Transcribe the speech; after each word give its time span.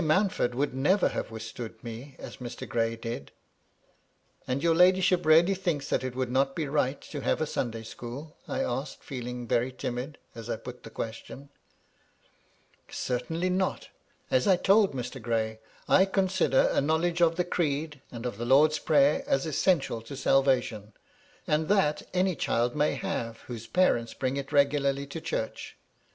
Mountford 0.03 0.55
would 0.55 0.73
never 0.73 1.09
have 1.09 1.29
withstood 1.29 1.83
me 1.83 2.15
as 2.17 2.37
Mr. 2.37 2.67
Gray 2.67 2.95
did 2.95 3.27
1''" 3.27 3.31
And 4.47 4.63
your 4.63 4.73
ladyship 4.73 5.27
really 5.27 5.53
thinks 5.53 5.89
that 5.91 6.03
it 6.03 6.15
would 6.15 6.31
not 6.31 6.55
be 6.55 6.67
right 6.67 6.99
to 7.01 7.21
have 7.21 7.39
a 7.39 7.45
Sunday 7.45 7.83
school?*' 7.83 8.35
I 8.47 8.61
asked, 8.63 9.03
feeling 9.03 9.47
very 9.47 9.71
timid 9.71 10.17
as 10.33 10.49
I 10.49 10.55
put 10.55 10.81
the 10.81 10.89
question." 10.89 11.49
Certainly 12.89 13.51
not. 13.51 13.89
As 14.31 14.47
I 14.47 14.55
told 14.55 14.93
Mr. 14.95 15.21
Gray, 15.21 15.59
I 15.87 16.05
consider 16.05 16.67
a 16.71 16.81
knowledge 16.81 17.21
of 17.21 17.35
the 17.35 17.45
Creed, 17.45 18.01
and 18.11 18.25
of 18.25 18.39
the 18.39 18.43
Lord's 18.45 18.79
Prayer, 18.79 19.23
as 19.27 19.45
essential 19.45 20.01
to 20.01 20.17
salvation; 20.17 20.93
and 21.45 21.67
that 21.67 22.01
any 22.11 22.35
child 22.35 22.75
may 22.75 22.95
have, 22.95 23.41
whose 23.41 23.67
parents 23.67 24.15
bring 24.15 24.35
it 24.37 24.51
regularly 24.51 25.05
to 25.05 25.21
church. 25.21 25.77